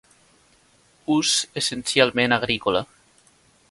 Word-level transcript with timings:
Ús 1.17 1.35
essencialment 1.63 2.37
agrícola. 2.43 2.87